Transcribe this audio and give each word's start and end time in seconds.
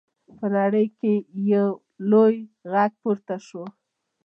په 0.37 0.45
نړۍ 0.57 0.85
کې 0.99 1.13
یې 1.49 1.63
لوی 2.11 2.35
غږ 2.71 2.91
پورته 3.01 3.35
شو. 3.47 3.63